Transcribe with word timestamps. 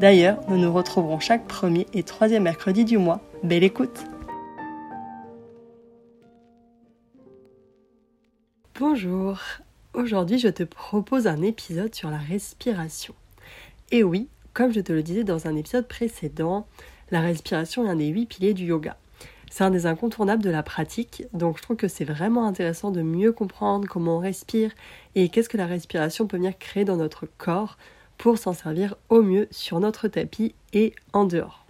D'ailleurs, 0.00 0.38
nous 0.48 0.58
nous 0.58 0.72
retrouverons 0.72 1.18
chaque 1.18 1.48
premier 1.48 1.88
et 1.92 2.04
troisième 2.04 2.44
mercredi 2.44 2.84
du 2.84 2.98
mois. 2.98 3.20
Belle 3.42 3.64
écoute 3.64 4.04
Bonjour 8.78 9.40
Aujourd'hui, 9.94 10.38
je 10.38 10.46
te 10.46 10.62
propose 10.62 11.26
un 11.26 11.42
épisode 11.42 11.96
sur 11.96 12.10
la 12.10 12.18
respiration. 12.18 13.12
Et 13.90 14.04
oui, 14.04 14.28
comme 14.52 14.72
je 14.72 14.78
te 14.78 14.92
le 14.92 15.02
disais 15.02 15.24
dans 15.24 15.48
un 15.48 15.56
épisode 15.56 15.88
précédent, 15.88 16.68
la 17.10 17.20
respiration 17.20 17.84
est 17.84 17.88
un 17.88 17.96
des 17.96 18.06
huit 18.06 18.26
piliers 18.26 18.54
du 18.54 18.66
yoga. 18.66 18.96
C'est 19.50 19.64
un 19.64 19.70
des 19.70 19.86
incontournables 19.86 20.44
de 20.44 20.50
la 20.50 20.62
pratique, 20.62 21.24
donc 21.32 21.56
je 21.56 21.62
trouve 21.62 21.76
que 21.76 21.88
c'est 21.88 22.04
vraiment 22.04 22.46
intéressant 22.46 22.92
de 22.92 23.02
mieux 23.02 23.32
comprendre 23.32 23.88
comment 23.88 24.18
on 24.18 24.20
respire 24.20 24.70
et 25.16 25.28
qu'est-ce 25.28 25.48
que 25.48 25.56
la 25.56 25.66
respiration 25.66 26.28
peut 26.28 26.36
venir 26.36 26.56
créer 26.56 26.84
dans 26.84 26.98
notre 26.98 27.26
corps 27.26 27.78
pour 28.18 28.38
s'en 28.38 28.52
servir 28.52 28.96
au 29.08 29.22
mieux 29.22 29.48
sur 29.50 29.80
notre 29.80 30.08
tapis 30.08 30.54
et 30.72 30.92
en 31.12 31.24
dehors. 31.24 31.64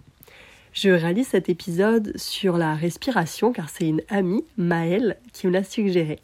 Je 0.71 0.89
réalise 0.89 1.27
cet 1.27 1.49
épisode 1.49 2.15
sur 2.15 2.57
la 2.57 2.75
respiration 2.75 3.51
car 3.51 3.69
c'est 3.69 3.87
une 3.87 4.01
amie, 4.07 4.45
Maëlle, 4.57 5.17
qui 5.33 5.47
me 5.47 5.51
l'a 5.51 5.63
suggéré. 5.63 6.19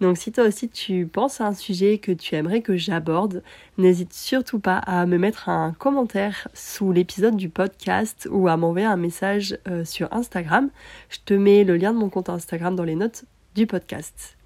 Donc 0.00 0.16
si 0.16 0.30
toi 0.30 0.44
aussi 0.44 0.68
tu 0.68 1.06
penses 1.06 1.40
à 1.40 1.46
un 1.48 1.54
sujet 1.54 1.98
que 1.98 2.12
tu 2.12 2.36
aimerais 2.36 2.62
que 2.62 2.76
j'aborde, 2.76 3.42
n'hésite 3.76 4.12
surtout 4.12 4.60
pas 4.60 4.78
à 4.78 5.04
me 5.06 5.18
mettre 5.18 5.48
un 5.48 5.72
commentaire 5.72 6.48
sous 6.54 6.92
l'épisode 6.92 7.36
du 7.36 7.48
podcast 7.48 8.28
ou 8.30 8.48
à 8.48 8.56
m'envoyer 8.56 8.86
un 8.86 8.96
message 8.96 9.58
euh, 9.66 9.84
sur 9.84 10.12
Instagram. 10.12 10.70
Je 11.10 11.18
te 11.24 11.34
mets 11.34 11.64
le 11.64 11.76
lien 11.76 11.92
de 11.92 11.98
mon 11.98 12.08
compte 12.08 12.28
Instagram 12.28 12.76
dans 12.76 12.84
les 12.84 12.94
notes 12.94 13.24
du 13.56 13.66
podcast. 13.66 14.37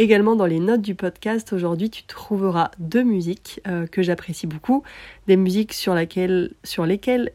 Également 0.00 0.36
dans 0.36 0.46
les 0.46 0.60
notes 0.60 0.80
du 0.80 0.94
podcast, 0.94 1.52
aujourd'hui 1.52 1.90
tu 1.90 2.04
trouveras 2.04 2.70
deux 2.78 3.02
musiques 3.02 3.60
euh, 3.66 3.88
que 3.88 4.00
j'apprécie 4.00 4.46
beaucoup, 4.46 4.84
des 5.26 5.36
musiques 5.36 5.72
sur, 5.72 5.92
lesquelles 5.92 6.52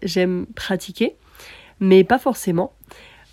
j'aime 0.01 0.45
pratiquer, 0.55 1.17
mais 1.81 2.05
pas 2.05 2.17
forcément. 2.17 2.71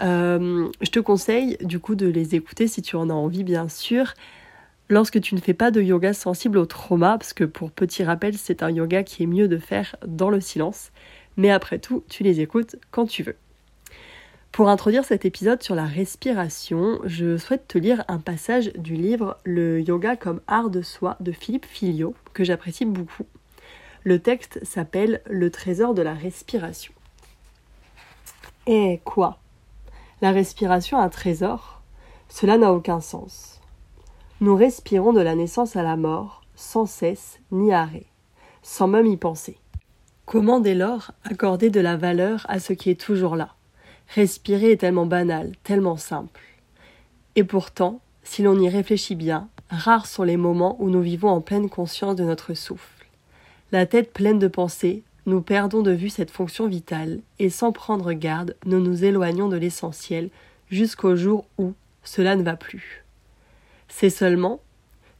Euh, 0.02 0.68
je 0.80 0.90
te 0.90 0.98
conseille 0.98 1.56
du 1.60 1.78
coup 1.78 1.94
de 1.94 2.08
les 2.08 2.34
écouter 2.34 2.66
si 2.66 2.82
tu 2.82 2.96
en 2.96 3.08
as 3.08 3.14
envie 3.14 3.44
bien 3.44 3.68
sûr. 3.68 4.14
Lorsque 4.88 5.20
tu 5.20 5.36
ne 5.36 5.40
fais 5.40 5.54
pas 5.54 5.70
de 5.70 5.80
yoga 5.80 6.12
sensible 6.12 6.58
au 6.58 6.66
trauma, 6.66 7.16
parce 7.16 7.32
que 7.32 7.44
pour 7.44 7.70
petit 7.70 8.02
rappel, 8.02 8.36
c'est 8.36 8.64
un 8.64 8.70
yoga 8.70 9.04
qui 9.04 9.22
est 9.22 9.26
mieux 9.26 9.46
de 9.46 9.58
faire 9.58 9.94
dans 10.04 10.30
le 10.30 10.40
silence, 10.40 10.90
mais 11.36 11.52
après 11.52 11.78
tout, 11.78 12.02
tu 12.08 12.24
les 12.24 12.40
écoutes 12.40 12.74
quand 12.90 13.06
tu 13.06 13.22
veux. 13.22 13.36
Pour 14.60 14.68
introduire 14.68 15.06
cet 15.06 15.24
épisode 15.24 15.62
sur 15.62 15.74
la 15.74 15.86
respiration, 15.86 17.00
je 17.04 17.38
souhaite 17.38 17.66
te 17.66 17.78
lire 17.78 18.04
un 18.08 18.18
passage 18.18 18.74
du 18.74 18.94
livre 18.94 19.38
Le 19.44 19.80
yoga 19.80 20.16
comme 20.16 20.42
art 20.46 20.68
de 20.68 20.82
soi 20.82 21.16
de 21.20 21.32
Philippe 21.32 21.64
Filio, 21.64 22.14
que 22.34 22.44
j'apprécie 22.44 22.84
beaucoup. 22.84 23.24
Le 24.04 24.18
texte 24.18 24.62
s'appelle 24.62 25.22
Le 25.24 25.50
trésor 25.50 25.94
de 25.94 26.02
la 26.02 26.12
respiration. 26.12 26.92
Et 28.66 29.00
quoi? 29.06 29.38
La 30.20 30.30
respiration 30.30 30.98
un 30.98 31.08
trésor? 31.08 31.80
Cela 32.28 32.58
n'a 32.58 32.74
aucun 32.74 33.00
sens. 33.00 33.62
Nous 34.42 34.56
respirons 34.56 35.14
de 35.14 35.22
la 35.22 35.36
naissance 35.36 35.74
à 35.74 35.82
la 35.82 35.96
mort, 35.96 36.42
sans 36.54 36.84
cesse 36.84 37.38
ni 37.50 37.72
arrêt, 37.72 38.04
sans 38.60 38.88
même 38.88 39.06
y 39.06 39.16
penser. 39.16 39.56
Comment 40.26 40.60
dès 40.60 40.74
lors 40.74 41.12
accorder 41.24 41.70
de 41.70 41.80
la 41.80 41.96
valeur 41.96 42.44
à 42.50 42.58
ce 42.60 42.74
qui 42.74 42.90
est 42.90 43.00
toujours 43.00 43.36
là? 43.36 43.54
Respirer 44.14 44.72
est 44.72 44.78
tellement 44.78 45.06
banal, 45.06 45.52
tellement 45.62 45.96
simple. 45.96 46.40
Et 47.36 47.44
pourtant, 47.44 48.00
si 48.24 48.42
l'on 48.42 48.58
y 48.58 48.68
réfléchit 48.68 49.14
bien, 49.14 49.48
rares 49.70 50.06
sont 50.06 50.24
les 50.24 50.36
moments 50.36 50.76
où 50.80 50.90
nous 50.90 51.00
vivons 51.00 51.28
en 51.28 51.40
pleine 51.40 51.70
conscience 51.70 52.16
de 52.16 52.24
notre 52.24 52.54
souffle. 52.54 53.06
La 53.70 53.86
tête 53.86 54.12
pleine 54.12 54.40
de 54.40 54.48
pensées, 54.48 55.04
nous 55.26 55.40
perdons 55.42 55.82
de 55.82 55.92
vue 55.92 56.10
cette 56.10 56.32
fonction 56.32 56.66
vitale, 56.66 57.20
et 57.38 57.50
sans 57.50 57.70
prendre 57.70 58.12
garde, 58.12 58.56
nous 58.66 58.80
nous 58.80 59.04
éloignons 59.04 59.48
de 59.48 59.56
l'essentiel 59.56 60.30
jusqu'au 60.72 61.14
jour 61.14 61.46
où 61.56 61.74
cela 62.02 62.34
ne 62.34 62.42
va 62.42 62.56
plus. 62.56 63.04
C'est 63.86 64.10
seulement, 64.10 64.58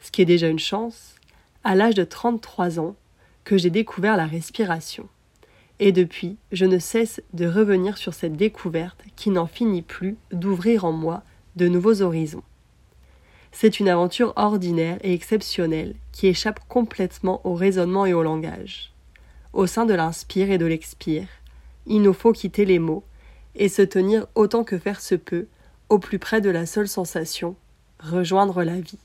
ce 0.00 0.10
qui 0.10 0.22
est 0.22 0.26
déjà 0.26 0.48
une 0.48 0.58
chance, 0.58 1.14
à 1.62 1.76
l'âge 1.76 1.94
de 1.94 2.02
33 2.02 2.80
ans, 2.80 2.96
que 3.44 3.56
j'ai 3.56 3.70
découvert 3.70 4.16
la 4.16 4.26
respiration. 4.26 5.08
Et 5.82 5.92
depuis, 5.92 6.36
je 6.52 6.66
ne 6.66 6.78
cesse 6.78 7.22
de 7.32 7.46
revenir 7.46 7.96
sur 7.96 8.12
cette 8.12 8.36
découverte 8.36 9.02
qui 9.16 9.30
n'en 9.30 9.46
finit 9.46 9.80
plus 9.80 10.16
d'ouvrir 10.30 10.84
en 10.84 10.92
moi 10.92 11.22
de 11.56 11.68
nouveaux 11.68 12.02
horizons. 12.02 12.42
C'est 13.50 13.80
une 13.80 13.88
aventure 13.88 14.34
ordinaire 14.36 14.98
et 15.02 15.14
exceptionnelle 15.14 15.94
qui 16.12 16.26
échappe 16.28 16.60
complètement 16.68 17.40
au 17.44 17.54
raisonnement 17.54 18.04
et 18.04 18.12
au 18.12 18.22
langage. 18.22 18.92
Au 19.54 19.66
sein 19.66 19.86
de 19.86 19.94
l'inspire 19.94 20.50
et 20.50 20.58
de 20.58 20.66
l'expire, 20.66 21.26
il 21.86 22.02
nous 22.02 22.12
faut 22.12 22.32
quitter 22.32 22.66
les 22.66 22.78
mots 22.78 23.02
et 23.56 23.70
se 23.70 23.82
tenir 23.82 24.26
autant 24.34 24.64
que 24.64 24.78
faire 24.78 25.00
se 25.00 25.14
peut 25.14 25.46
au 25.88 25.98
plus 25.98 26.18
près 26.18 26.42
de 26.42 26.50
la 26.50 26.66
seule 26.66 26.88
sensation, 26.88 27.56
rejoindre 27.98 28.62
la 28.62 28.80
vie. 28.80 28.98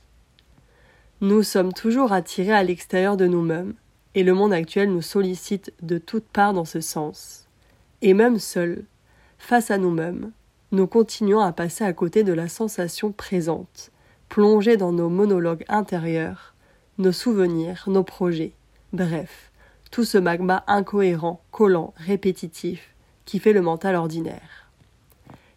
Nous 1.22 1.42
sommes 1.42 1.74
toujours 1.74 2.12
attirés 2.12 2.52
à 2.52 2.64
l'extérieur 2.64 3.16
de 3.16 3.26
nous-mêmes, 3.26 3.74
et 4.16 4.24
le 4.24 4.34
monde 4.34 4.54
actuel 4.54 4.92
nous 4.92 5.02
sollicite 5.02 5.74
de 5.82 5.98
toutes 5.98 6.26
parts 6.26 6.54
dans 6.54 6.66
ce 6.66 6.80
sens. 6.80 7.48
Et 8.02 8.14
même 8.14 8.40
seuls, 8.40 8.86
face 9.38 9.70
à 9.70 9.78
nous-mêmes, 9.78 10.32
nous 10.72 10.88
continuons 10.88 11.42
à 11.42 11.52
passer 11.52 11.84
à 11.84 11.94
côté 11.94 12.24
de 12.24 12.34
la 12.34 12.48
sensation 12.48 13.12
présente, 13.12 13.92
plongés 14.30 14.78
dans 14.78 14.94
nos 14.94 15.10
monologues 15.10 15.66
intérieurs, 15.68 16.56
nos 16.98 17.12
souvenirs, 17.12 17.84
nos 17.88 18.04
projets, 18.04 18.54
bref, 18.94 19.52
tout 19.92 20.06
ce 20.06 20.18
magma 20.18 20.64
incohérent, 20.68 21.42
collant, 21.52 21.94
répétitif, 21.98 22.96
qui 23.26 23.40
fait 23.40 23.54
le 23.54 23.62
mental 23.62 23.96
ordinaire. 23.96 24.70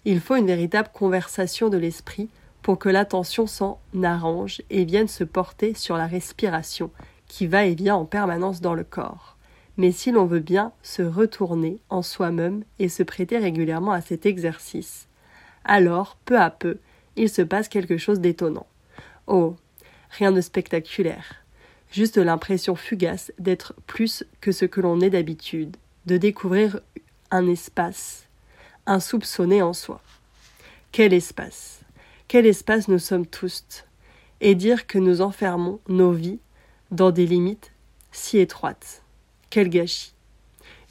Il 0.04 0.20
faut 0.20 0.36
une 0.36 0.46
véritable 0.46 0.90
conversation 0.92 1.68
de 1.68 1.76
l'esprit 1.76 2.28
pour 2.62 2.78
que 2.78 2.88
l'attention 2.88 3.46
s'en 3.46 3.78
arrange 4.02 4.62
et 4.68 4.84
vienne 4.84 5.08
se 5.08 5.24
porter 5.24 5.74
sur 5.74 5.96
la 5.96 6.06
respiration 6.06 6.90
qui 7.28 7.46
va 7.46 7.66
et 7.66 7.74
vient 7.74 7.96
en 7.96 8.04
permanence 8.04 8.60
dans 8.60 8.74
le 8.74 8.84
corps. 8.84 9.36
Mais 9.76 9.92
si 9.92 10.10
l'on 10.10 10.26
veut 10.26 10.40
bien 10.40 10.72
se 10.82 11.02
retourner 11.02 11.78
en 11.88 12.02
soi-même 12.02 12.64
et 12.78 12.88
se 12.88 13.02
prêter 13.02 13.38
régulièrement 13.38 13.92
à 13.92 14.00
cet 14.00 14.26
exercice, 14.26 15.06
alors, 15.64 16.16
peu 16.24 16.38
à 16.38 16.50
peu, 16.50 16.78
il 17.16 17.28
se 17.28 17.42
passe 17.42 17.68
quelque 17.68 17.98
chose 17.98 18.20
d'étonnant. 18.20 18.66
Oh, 19.26 19.56
rien 20.10 20.32
de 20.32 20.40
spectaculaire, 20.40 21.36
juste 21.92 22.16
l'impression 22.16 22.74
fugace 22.74 23.32
d'être 23.38 23.74
plus 23.86 24.24
que 24.40 24.50
ce 24.50 24.64
que 24.64 24.80
l'on 24.80 25.00
est 25.00 25.10
d'habitude, 25.10 25.76
de 26.06 26.16
découvrir 26.16 26.80
un 27.30 27.46
espace, 27.46 28.26
un 28.86 28.98
soupçonné 28.98 29.62
en 29.62 29.74
soi. 29.74 30.00
Quel 30.90 31.12
espace? 31.12 31.80
Quel 32.26 32.46
espace 32.46 32.88
nous 32.88 32.98
sommes 32.98 33.26
tous? 33.26 33.84
Et 34.40 34.54
dire 34.54 34.86
que 34.86 34.98
nous 34.98 35.20
enfermons 35.20 35.80
nos 35.88 36.12
vies 36.12 36.38
dans 36.90 37.10
des 37.10 37.26
limites 37.26 37.72
si 38.12 38.38
étroites. 38.38 39.02
Quel 39.50 39.68
gâchis. 39.68 40.12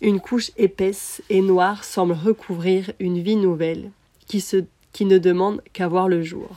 Une 0.02 0.20
couche 0.20 0.52
épaisse 0.58 1.24
et 1.30 1.42
noire 1.42 1.84
semble 1.84 2.14
recouvrir 2.14 2.92
une 3.00 3.20
vie 3.20 3.36
nouvelle 3.36 3.90
qui, 4.28 4.44
ne 5.06 5.18
demande 5.18 5.62
qu'à 5.74 5.88
voir 5.88 6.08
le 6.08 6.22
jour. 6.22 6.50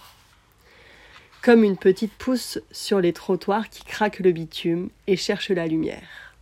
Comme 1.42 1.64
une 1.64 1.78
petite 1.78 2.12
pousse 2.12 2.58
sur 2.70 3.00
les 3.00 3.14
trottoirs 3.14 3.70
qui 3.70 3.84
craque 3.84 4.18
le 4.18 4.32
bitume 4.32 4.90
et 5.06 5.16
cherche 5.16 5.50
la 5.50 5.66
lumière. 5.66 6.34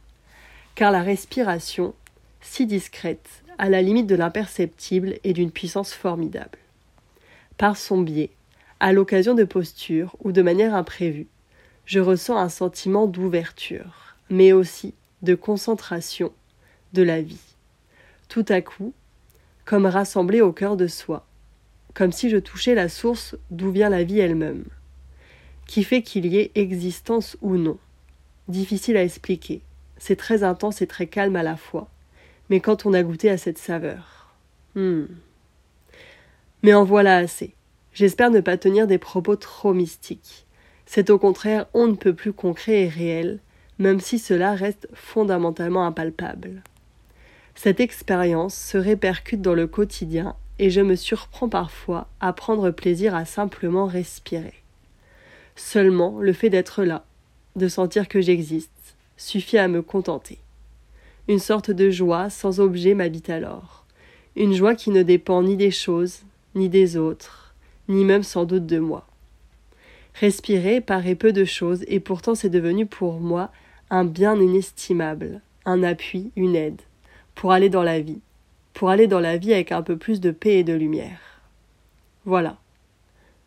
Car 0.74 0.90
la 0.90 1.02
respiration, 1.02 1.94
si 2.40 2.66
discrète, 2.66 3.44
à 3.58 3.68
la 3.68 3.82
limite 3.82 4.06
de 4.06 4.16
l'imperceptible 4.16 5.18
et 5.22 5.32
d'une 5.32 5.52
puissance 5.52 5.92
formidable. 5.92 6.58
Par 7.58 7.76
son 7.76 8.00
biais, 8.00 8.30
À 8.80 8.92
l'occasion 8.92 9.34
de 9.34 9.42
postures 9.44 10.16
ou 10.22 10.30
de 10.30 10.42
manière 10.42 10.74
imprévue, 10.74 11.26
je 11.88 12.00
ressens 12.00 12.36
un 12.36 12.50
sentiment 12.50 13.06
d'ouverture, 13.06 14.14
mais 14.28 14.52
aussi 14.52 14.92
de 15.22 15.34
concentration 15.34 16.32
de 16.92 17.02
la 17.02 17.22
vie. 17.22 17.40
Tout 18.28 18.44
à 18.50 18.60
coup, 18.60 18.92
comme 19.64 19.86
rassemblé 19.86 20.42
au 20.42 20.52
cœur 20.52 20.76
de 20.76 20.86
soi, 20.86 21.26
comme 21.94 22.12
si 22.12 22.28
je 22.28 22.36
touchais 22.36 22.74
la 22.74 22.90
source 22.90 23.36
d'où 23.50 23.70
vient 23.72 23.88
la 23.88 24.04
vie 24.04 24.18
elle-même, 24.18 24.66
qui 25.66 25.82
fait 25.82 26.02
qu'il 26.02 26.26
y 26.26 26.36
ait 26.36 26.52
existence 26.56 27.38
ou 27.40 27.56
non. 27.56 27.78
Difficile 28.48 28.98
à 28.98 29.02
expliquer, 29.02 29.62
c'est 29.96 30.16
très 30.16 30.42
intense 30.42 30.82
et 30.82 30.86
très 30.86 31.06
calme 31.06 31.36
à 31.36 31.42
la 31.42 31.56
fois, 31.56 31.88
mais 32.50 32.60
quand 32.60 32.84
on 32.84 32.92
a 32.92 33.02
goûté 33.02 33.30
à 33.30 33.38
cette 33.38 33.58
saveur. 33.58 34.34
Hmm. 34.74 35.06
Mais 36.62 36.74
en 36.74 36.84
voilà 36.84 37.16
assez. 37.16 37.54
J'espère 37.94 38.30
ne 38.30 38.40
pas 38.40 38.58
tenir 38.58 38.86
des 38.86 38.98
propos 38.98 39.36
trop 39.36 39.72
mystiques. 39.72 40.44
C'est 40.90 41.10
au 41.10 41.18
contraire 41.18 41.66
on 41.74 41.86
ne 41.86 41.94
peut 41.94 42.14
plus 42.14 42.32
concret 42.32 42.84
et 42.84 42.88
réel, 42.88 43.40
même 43.78 44.00
si 44.00 44.18
cela 44.18 44.54
reste 44.54 44.88
fondamentalement 44.94 45.84
impalpable. 45.84 46.62
Cette 47.54 47.78
expérience 47.78 48.54
se 48.54 48.78
répercute 48.78 49.42
dans 49.42 49.52
le 49.52 49.66
quotidien 49.66 50.34
et 50.58 50.70
je 50.70 50.80
me 50.80 50.96
surprends 50.96 51.50
parfois 51.50 52.08
à 52.20 52.32
prendre 52.32 52.70
plaisir 52.70 53.14
à 53.14 53.26
simplement 53.26 53.84
respirer. 53.84 54.54
Seulement 55.56 56.20
le 56.20 56.32
fait 56.32 56.48
d'être 56.48 56.84
là, 56.84 57.04
de 57.54 57.68
sentir 57.68 58.08
que 58.08 58.22
j'existe, 58.22 58.96
suffit 59.18 59.58
à 59.58 59.68
me 59.68 59.82
contenter. 59.82 60.38
Une 61.28 61.38
sorte 61.38 61.70
de 61.70 61.90
joie 61.90 62.30
sans 62.30 62.60
objet 62.60 62.94
m'habite 62.94 63.28
alors, 63.28 63.84
une 64.36 64.54
joie 64.54 64.74
qui 64.74 64.88
ne 64.88 65.02
dépend 65.02 65.42
ni 65.42 65.58
des 65.58 65.70
choses, 65.70 66.20
ni 66.54 66.70
des 66.70 66.96
autres, 66.96 67.54
ni 67.88 68.06
même 68.06 68.22
sans 68.22 68.46
doute 68.46 68.64
de 68.64 68.78
moi. 68.78 69.07
Respirer 70.20 70.80
paraît 70.80 71.14
peu 71.14 71.32
de 71.32 71.44
choses, 71.44 71.84
et 71.86 72.00
pourtant 72.00 72.34
c'est 72.34 72.48
devenu 72.48 72.86
pour 72.86 73.20
moi 73.20 73.52
un 73.88 74.04
bien 74.04 74.34
inestimable, 74.40 75.40
un 75.64 75.82
appui, 75.82 76.32
une 76.34 76.56
aide, 76.56 76.80
pour 77.34 77.52
aller 77.52 77.68
dans 77.68 77.84
la 77.84 78.00
vie, 78.00 78.20
pour 78.74 78.90
aller 78.90 79.06
dans 79.06 79.20
la 79.20 79.36
vie 79.36 79.54
avec 79.54 79.70
un 79.70 79.82
peu 79.82 79.96
plus 79.96 80.20
de 80.20 80.32
paix 80.32 80.58
et 80.58 80.64
de 80.64 80.74
lumière. 80.74 81.20
Voilà, 82.24 82.56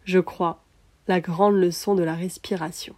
je 0.05 0.19
crois, 0.19 0.63
la 1.07 1.19
grande 1.19 1.55
leçon 1.55 1.93
de 1.93 2.03
la 2.03 2.15
respiration. 2.15 2.95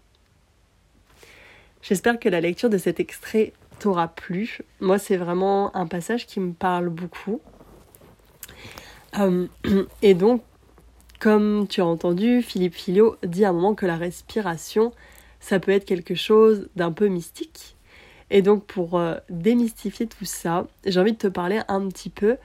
J'espère 1.82 2.20
que 2.20 2.30
la 2.30 2.42
lecture 2.42 2.70
de 2.70 2.78
cet 2.78 3.00
extrait 3.00 3.54
t'aura 3.80 4.08
plu. 4.08 4.60
Moi, 4.80 5.00
c'est 5.00 5.18
vraiment 5.18 5.76
un 5.76 5.88
passage 5.88 6.28
qui 6.28 6.40
me 6.40 6.54
parle 6.54 6.90
beaucoup. 6.90 7.42
Euh, 9.18 9.48
et 10.02 10.14
donc, 10.14 10.44
comme 11.24 11.70
tu 11.70 11.80
as 11.80 11.86
entendu, 11.86 12.42
Philippe 12.42 12.74
Filio 12.74 13.16
dit 13.24 13.46
à 13.46 13.52
un 13.52 13.54
moment 13.54 13.76
que 13.76 13.86
la 13.86 13.96
respiration, 13.96 14.92
ça 15.40 15.58
peut 15.62 15.72
être 15.72 15.86
quelque 15.86 16.16
chose 16.16 16.68
d'un 16.76 16.92
peu 16.92 17.08
mystique. 17.08 17.78
Et 18.30 18.42
donc 18.42 18.66
pour 18.66 19.00
euh, 19.00 19.16
démystifier 19.30 20.06
tout 20.06 20.26
ça, 20.26 20.68
j'ai 20.86 21.00
envie 21.00 21.14
de 21.14 21.18
te 21.18 21.28
parler 21.28 21.62
un 21.70 21.88
petit 21.88 22.10
peu 22.10 22.36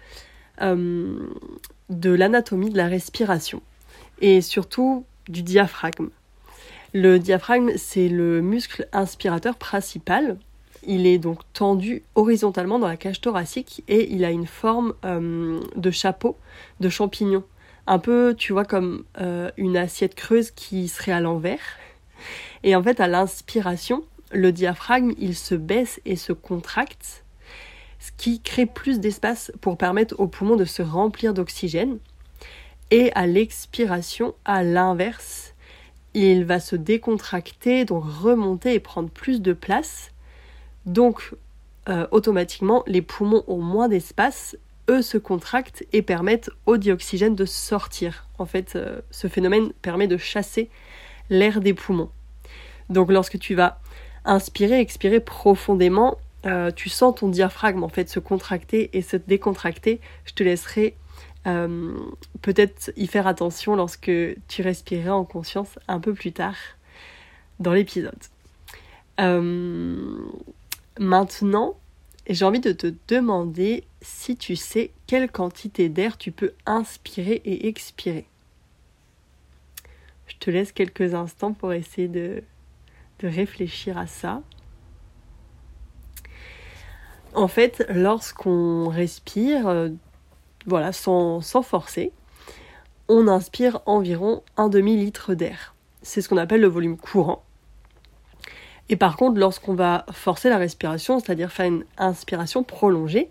euh, 0.62 1.19
de 1.90 2.10
l'anatomie 2.10 2.70
de 2.70 2.76
la 2.76 2.86
respiration 2.86 3.62
et 4.20 4.40
surtout 4.42 5.04
du 5.28 5.42
diaphragme. 5.42 6.10
Le 6.94 7.19
diaphragme, 7.19 7.72
c'est 7.76 8.08
le 8.08 8.40
muscle 8.42 8.86
inspirateur 8.92 9.56
principal. 9.56 10.38
Il 10.86 11.04
est 11.04 11.19
donc 11.19 11.40
tendu 11.52 12.04
horizontalement 12.14 12.78
dans 12.78 12.86
la 12.86 12.96
cage 12.96 13.20
thoracique 13.20 13.82
et 13.88 14.12
il 14.12 14.25
a 14.25 14.30
une 14.30 14.46
forme 14.46 14.94
euh, 15.04 15.58
de 15.75 15.90
chapeau 15.90 16.36
de 16.78 16.88
champignon 16.88 17.42
un 17.88 17.99
peu, 17.99 18.35
tu 18.37 18.52
vois, 18.52 18.64
comme 18.64 19.05
euh, 19.20 19.50
une 19.56 19.76
assiette 19.76 20.14
creuse 20.14 20.50
qui 20.50 20.88
serait 20.88 21.12
à 21.12 21.20
l'envers. 21.20 21.79
Et 22.62 22.76
en 22.76 22.82
fait, 22.82 23.00
à 23.00 23.08
l'inspiration, 23.08 24.05
le 24.31 24.52
diaphragme, 24.52 25.12
il 25.19 25.35
se 25.35 25.55
baisse 25.55 26.00
et 26.05 26.17
se 26.17 26.32
contracte, 26.32 27.25
ce 27.99 28.11
qui 28.17 28.40
crée 28.40 28.67
plus 28.67 29.00
d'espace 29.00 29.50
pour 29.61 29.79
permettre 29.79 30.14
aux 30.19 30.29
poumons 30.29 30.56
de 30.56 30.67
se 30.67 30.82
remplir 30.82 31.32
d'oxygène. 31.32 31.99
Et 32.90 33.11
à 33.14 33.26
l'expiration, 33.26 34.35
à 34.44 34.62
l'inverse, 34.62 35.55
il 36.14 36.44
va 36.44 36.61
se 36.61 36.76
décontracter, 36.76 37.85
donc 37.85 38.05
remonter 38.05 38.75
et 38.75 38.81
prendre 38.81 39.11
plus 39.11 39.40
de 39.40 39.52
place. 39.52 40.11
Donc, 40.85 41.35
euh, 41.88 42.06
automatiquement, 42.11 42.82
les 42.87 43.02
poumons 43.02 43.44
ont 43.46 43.62
moins 43.62 43.88
d'espace 43.88 44.56
se 45.02 45.19
contractent 45.19 45.85
et 45.93 46.02
permettent 46.02 46.50
au 46.67 46.76
dioxygène 46.76 47.35
de 47.35 47.44
sortir. 47.44 48.26
En 48.38 48.46
fait, 48.46 48.75
euh, 48.75 49.00
ce 49.11 49.29
phénomène 49.29 49.73
permet 49.82 50.06
de 50.08 50.17
chasser 50.17 50.70
l'air 51.31 51.61
des 51.61 51.75
poumons. 51.75 52.11
Donc 52.88 53.12
lorsque 53.12 53.38
tu 53.38 53.55
vas 53.55 53.81
inspirer, 54.25 54.81
expirer 54.81 55.20
profondément, 55.20 56.19
euh, 56.46 56.70
tu 56.70 56.88
sens 56.88 57.17
ton 57.17 57.29
diaphragme 57.29 57.82
en 57.82 57.88
fait 57.88 58.08
se 58.08 58.19
contracter 58.19 58.90
et 58.96 59.02
se 59.02 59.17
décontracter. 59.17 60.00
Je 60.25 60.32
te 60.32 60.43
laisserai 60.43 60.96
euh, 61.46 61.94
peut-être 62.40 62.90
y 62.96 63.06
faire 63.06 63.26
attention 63.26 63.76
lorsque 63.76 64.11
tu 64.49 64.62
respireras 64.62 65.14
en 65.14 65.25
conscience 65.25 65.79
un 65.87 66.00
peu 66.00 66.14
plus 66.14 66.32
tard 66.32 66.56
dans 67.61 67.73
l'épisode. 67.73 68.19
maintenant, 70.99 71.76
j'ai 72.34 72.44
envie 72.44 72.60
de 72.60 72.72
te 72.72 72.92
demander 73.08 73.84
si 74.02 74.36
tu 74.36 74.54
sais 74.54 74.90
quelle 75.06 75.30
quantité 75.30 75.88
d'air 75.88 76.19
tu 76.19 76.30
peux 76.30 76.52
inspirer 76.66 77.40
et 77.44 77.69
expirer. 77.69 78.26
Je 80.26 80.36
te 80.36 80.50
laisse 80.50 80.72
quelques 80.72 81.14
instants 81.14 81.54
pour 81.54 81.72
essayer 81.72 82.08
de, 82.08 82.42
réfléchir 83.22 83.96
à 83.98 84.06
ça. 84.06 84.42
En 87.34 87.48
fait, 87.48 87.84
lorsqu'on 87.88 88.88
respire, 88.88 89.66
euh, 89.66 89.88
voilà, 90.66 90.92
sans, 90.92 91.40
sans 91.40 91.62
forcer, 91.62 92.12
on 93.08 93.26
inspire 93.26 93.80
environ 93.86 94.42
un 94.56 94.69
demi-litre 94.69 95.34
d'air. 95.34 95.75
C'est 96.02 96.20
ce 96.20 96.28
qu'on 96.28 96.36
appelle 96.36 96.60
le 96.60 96.69
volume 96.69 96.96
courant. 96.96 97.42
Et 98.88 98.96
par 98.96 99.17
contre, 99.17 99.38
lorsqu'on 99.38 99.75
va 99.75 100.06
forcer 100.12 100.49
la 100.49 100.56
respiration, 100.56 101.20
c'est-à-dire 101.20 101.52
faire 101.52 101.67
une 101.67 101.85
inspiration 101.99 102.62
prolongée, 102.62 103.31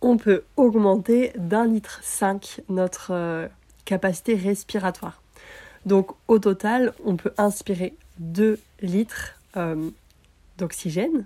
on 0.00 0.16
peut 0.16 0.42
augmenter 0.56 1.32
d'un 1.36 1.66
litre 1.66 2.00
5 2.02 2.62
notre 2.68 3.12
euh, 3.12 3.46
capacité 3.84 4.34
respiratoire. 4.34 5.22
Donc 5.86 6.10
au 6.26 6.38
total, 6.38 6.92
on 7.04 7.16
peut 7.16 7.32
inspirer 7.38 7.94
2 8.18 8.58
litres 8.80 9.38
euh, 9.56 9.90
d'oxygène. 10.58 11.24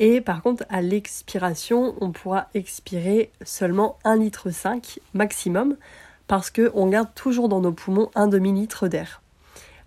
Et 0.00 0.20
par 0.20 0.42
contre, 0.42 0.64
à 0.70 0.80
l'expiration, 0.80 1.94
on 2.00 2.10
pourra 2.10 2.48
expirer 2.54 3.30
seulement 3.44 3.98
1 4.04 4.16
litre 4.16 4.50
5 4.50 4.98
maximum 5.12 5.76
parce 6.26 6.50
qu'on 6.50 6.88
garde 6.88 7.14
toujours 7.14 7.48
dans 7.48 7.60
nos 7.60 7.72
poumons 7.72 8.10
un 8.14 8.26
demi-litre 8.26 8.88
d'air. 8.88 9.20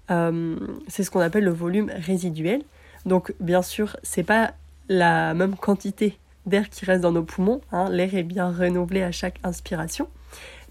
Euh, 0.10 0.58
c'est 0.88 1.04
ce 1.04 1.12
qu'on 1.12 1.20
appelle 1.20 1.44
le 1.44 1.52
volume 1.52 1.92
résiduel. 1.96 2.64
Donc 3.06 3.34
bien 3.40 3.62
sûr, 3.62 3.98
c'est 4.04 4.24
pas 4.24 4.54
la 4.90 5.34
même 5.34 5.56
quantité 5.56 6.18
d'air 6.46 6.70
qui 6.70 6.86
reste 6.86 7.02
dans 7.02 7.12
nos 7.12 7.24
poumons. 7.24 7.62
Hein. 7.72 7.90
L'air 7.90 8.16
est 8.16 8.24
bien 8.24 8.52
renouvelé 8.52 9.02
à 9.04 9.12
chaque 9.12 9.40
inspiration, 9.44 10.08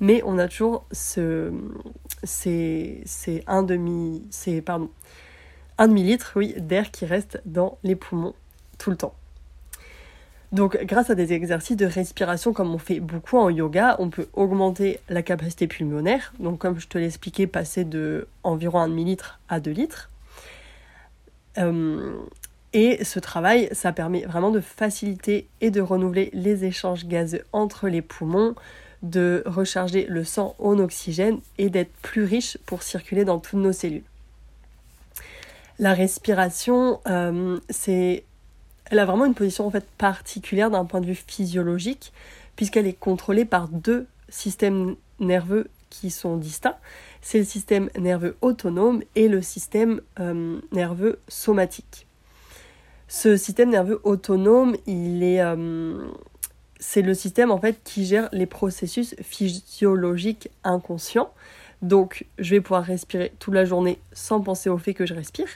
mais 0.00 0.22
on 0.24 0.38
a 0.38 0.48
toujours 0.48 0.86
ce, 0.92 1.52
un 3.46 3.62
demi, 3.62 4.26
c'est 4.30 4.60
pardon, 4.62 4.90
un 5.78 5.88
demi 5.88 6.02
litre, 6.02 6.32
oui, 6.36 6.54
d'air 6.58 6.90
qui 6.90 7.04
reste 7.04 7.40
dans 7.44 7.78
les 7.84 7.96
poumons 7.96 8.34
tout 8.78 8.90
le 8.90 8.96
temps. 8.96 9.14
Donc, 10.56 10.82
grâce 10.84 11.10
à 11.10 11.14
des 11.14 11.34
exercices 11.34 11.76
de 11.76 11.84
respiration 11.84 12.54
comme 12.54 12.74
on 12.74 12.78
fait 12.78 12.98
beaucoup 12.98 13.36
en 13.36 13.50
yoga, 13.50 13.94
on 13.98 14.08
peut 14.08 14.26
augmenter 14.32 15.00
la 15.10 15.20
capacité 15.20 15.66
pulmonaire. 15.66 16.32
Donc, 16.38 16.60
comme 16.60 16.80
je 16.80 16.88
te 16.88 16.96
l'ai 16.96 17.04
expliqué, 17.04 17.46
passer 17.46 17.84
de 17.84 18.26
environ 18.42 18.80
1 18.80 18.88
demi-litre 18.88 19.38
à 19.50 19.60
2 19.60 19.70
litres. 19.70 20.08
Euh, 21.58 22.16
et 22.72 23.04
ce 23.04 23.18
travail, 23.18 23.68
ça 23.72 23.92
permet 23.92 24.24
vraiment 24.24 24.50
de 24.50 24.60
faciliter 24.60 25.46
et 25.60 25.70
de 25.70 25.82
renouveler 25.82 26.30
les 26.32 26.64
échanges 26.64 27.04
gazeux 27.04 27.44
entre 27.52 27.88
les 27.88 28.00
poumons, 28.00 28.54
de 29.02 29.42
recharger 29.44 30.06
le 30.08 30.24
sang 30.24 30.56
en 30.58 30.78
oxygène 30.78 31.38
et 31.58 31.68
d'être 31.68 31.92
plus 32.00 32.24
riche 32.24 32.56
pour 32.64 32.82
circuler 32.82 33.26
dans 33.26 33.40
toutes 33.40 33.60
nos 33.60 33.72
cellules. 33.72 34.04
La 35.78 35.92
respiration, 35.92 37.00
euh, 37.06 37.60
c'est 37.68 38.24
elle 38.90 38.98
a 38.98 39.04
vraiment 39.04 39.24
une 39.24 39.34
position 39.34 39.66
en 39.66 39.70
fait 39.70 39.86
particulière 39.98 40.70
d'un 40.70 40.84
point 40.84 41.00
de 41.00 41.06
vue 41.06 41.14
physiologique, 41.14 42.12
puisqu'elle 42.54 42.86
est 42.86 42.98
contrôlée 42.98 43.44
par 43.44 43.68
deux 43.68 44.06
systèmes 44.28 44.96
nerveux 45.18 45.68
qui 45.90 46.10
sont 46.10 46.36
distincts. 46.36 46.76
C'est 47.20 47.38
le 47.38 47.44
système 47.44 47.90
nerveux 47.98 48.36
autonome 48.40 49.02
et 49.14 49.28
le 49.28 49.42
système 49.42 50.00
euh, 50.20 50.60
nerveux 50.72 51.18
somatique. 51.28 52.06
Ce 53.08 53.36
système 53.36 53.70
nerveux 53.70 54.00
autonome, 54.04 54.76
est, 54.86 55.40
euh, 55.40 56.08
c'est 56.78 57.02
le 57.02 57.14
système 57.14 57.50
en 57.50 57.58
fait 57.58 57.80
qui 57.84 58.04
gère 58.04 58.28
les 58.32 58.46
processus 58.46 59.14
physiologiques 59.22 60.50
inconscients. 60.64 61.32
Donc 61.82 62.26
je 62.38 62.50
vais 62.50 62.60
pouvoir 62.60 62.84
respirer 62.84 63.32
toute 63.38 63.54
la 63.54 63.64
journée 63.64 63.98
sans 64.12 64.40
penser 64.40 64.68
au 64.68 64.78
fait 64.78 64.94
que 64.94 65.06
je 65.06 65.14
respire. 65.14 65.48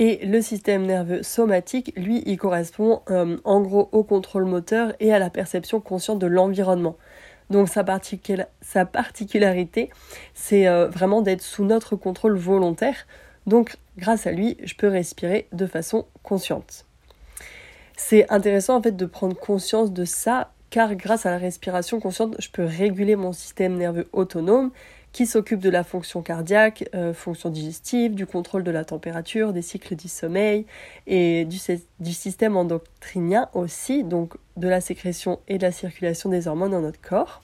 Et 0.00 0.24
le 0.24 0.40
système 0.40 0.86
nerveux 0.86 1.24
somatique, 1.24 1.92
lui, 1.96 2.22
il 2.24 2.38
correspond 2.38 3.02
euh, 3.10 3.36
en 3.42 3.60
gros 3.60 3.88
au 3.90 4.04
contrôle 4.04 4.44
moteur 4.44 4.94
et 5.00 5.12
à 5.12 5.18
la 5.18 5.28
perception 5.28 5.80
consciente 5.80 6.20
de 6.20 6.28
l'environnement. 6.28 6.96
Donc 7.50 7.68
sa, 7.68 7.82
particularité, 7.82 9.90
c'est 10.34 10.68
euh, 10.68 10.86
vraiment 10.88 11.20
d'être 11.20 11.42
sous 11.42 11.64
notre 11.64 11.96
contrôle 11.96 12.36
volontaire. 12.36 13.08
Donc 13.46 13.76
grâce 13.96 14.28
à 14.28 14.32
lui, 14.32 14.56
je 14.62 14.74
peux 14.74 14.88
respirer 14.88 15.48
de 15.52 15.66
façon 15.66 16.06
consciente. 16.22 16.84
C'est 17.96 18.30
intéressant 18.30 18.76
en 18.76 18.82
fait 18.82 18.96
de 18.96 19.06
prendre 19.06 19.36
conscience 19.36 19.92
de 19.92 20.04
ça 20.04 20.52
car 20.70 20.94
grâce 20.94 21.26
à 21.26 21.30
la 21.30 21.38
respiration 21.38 21.98
consciente, 21.98 22.36
je 22.38 22.50
peux 22.50 22.64
réguler 22.64 23.16
mon 23.16 23.32
système 23.32 23.76
nerveux 23.76 24.08
autonome 24.12 24.70
qui 25.12 25.26
s'occupe 25.26 25.60
de 25.60 25.70
la 25.70 25.84
fonction 25.84 26.22
cardiaque, 26.22 26.88
euh, 26.94 27.14
fonction 27.14 27.50
digestive, 27.50 28.14
du 28.14 28.26
contrôle 28.26 28.62
de 28.62 28.70
la 28.70 28.84
température, 28.84 29.52
des 29.52 29.62
cycles 29.62 29.96
du 29.96 30.08
sommeil 30.08 30.66
et 31.06 31.44
du, 31.44 31.58
système 32.12 32.56
endocrinien 32.56 33.48
aussi, 33.54 34.04
donc 34.04 34.34
de 34.56 34.68
la 34.68 34.80
sécrétion 34.80 35.40
et 35.48 35.58
de 35.58 35.62
la 35.62 35.72
circulation 35.72 36.30
des 36.30 36.46
hormones 36.46 36.72
dans 36.72 36.82
notre 36.82 37.00
corps. 37.00 37.42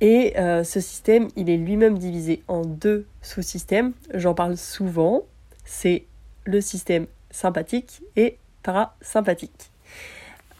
Et 0.00 0.38
euh, 0.38 0.64
ce 0.64 0.80
système, 0.80 1.28
il 1.36 1.50
est 1.50 1.58
lui-même 1.58 1.98
divisé 1.98 2.42
en 2.48 2.62
deux 2.62 3.06
sous-systèmes. 3.20 3.92
J'en 4.14 4.34
parle 4.34 4.56
souvent. 4.56 5.22
C'est 5.64 6.04
le 6.44 6.60
système 6.60 7.06
sympathique 7.30 8.00
et 8.16 8.38
parasympathique. 8.62 9.70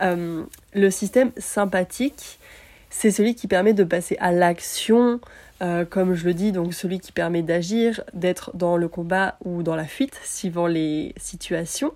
Euh, 0.02 0.44
le 0.74 0.90
système 0.90 1.32
sympathique, 1.36 2.38
c'est 2.90 3.12
celui 3.12 3.34
qui 3.34 3.46
permet 3.46 3.72
de 3.72 3.84
passer 3.84 4.16
à 4.20 4.32
l'action, 4.32 5.20
euh, 5.62 5.84
comme 5.84 6.14
je 6.14 6.26
le 6.26 6.34
dis, 6.34 6.52
donc 6.52 6.74
celui 6.74 6.98
qui 6.98 7.12
permet 7.12 7.42
d'agir, 7.42 8.02
d'être 8.12 8.50
dans 8.54 8.76
le 8.76 8.88
combat 8.88 9.36
ou 9.44 9.62
dans 9.62 9.76
la 9.76 9.86
fuite, 9.86 10.20
suivant 10.24 10.66
les 10.66 11.14
situations. 11.16 11.94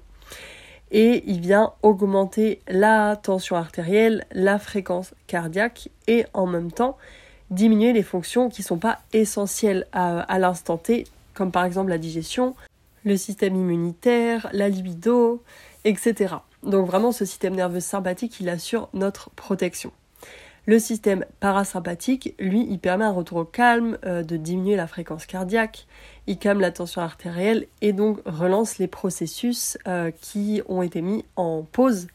Et 0.92 1.24
il 1.26 1.40
vient 1.40 1.72
augmenter 1.82 2.60
la 2.68 3.16
tension 3.16 3.56
artérielle, 3.56 4.24
la 4.32 4.58
fréquence 4.58 5.12
cardiaque 5.26 5.88
et 6.06 6.24
en 6.32 6.46
même 6.46 6.70
temps 6.70 6.96
diminuer 7.50 7.92
les 7.92 8.02
fonctions 8.02 8.48
qui 8.48 8.62
ne 8.62 8.66
sont 8.66 8.78
pas 8.78 9.00
essentielles 9.12 9.86
à, 9.92 10.20
à 10.20 10.38
l'instant 10.38 10.78
T, 10.78 11.04
comme 11.34 11.50
par 11.50 11.64
exemple 11.64 11.90
la 11.90 11.98
digestion, 11.98 12.54
le 13.04 13.16
système 13.16 13.56
immunitaire, 13.56 14.48
la 14.52 14.68
libido, 14.68 15.42
etc. 15.84 16.36
Donc 16.62 16.86
vraiment 16.86 17.12
ce 17.12 17.24
système 17.24 17.54
nerveux 17.54 17.80
sympathique, 17.80 18.40
il 18.40 18.48
assure 18.48 18.88
notre 18.94 19.30
protection. 19.30 19.92
Le 20.66 20.78
système 20.78 21.26
parasympathique, 21.40 22.34
lui, 22.38 22.66
il 22.70 22.78
permet 22.78 23.04
un 23.04 23.10
retour 23.12 23.38
au 23.38 23.44
calme, 23.44 23.98
euh, 24.06 24.22
de 24.22 24.38
diminuer 24.38 24.76
la 24.76 24.86
fréquence 24.86 25.26
cardiaque, 25.26 25.86
il 26.26 26.38
calme 26.38 26.60
la 26.60 26.70
tension 26.70 27.02
artérielle 27.02 27.66
et 27.82 27.92
donc 27.92 28.20
relance 28.24 28.78
les 28.78 28.86
processus 28.86 29.76
euh, 29.86 30.10
qui 30.10 30.62
ont 30.66 30.80
été 30.80 31.02
mis 31.02 31.26
en 31.36 31.62
pause 31.70 32.06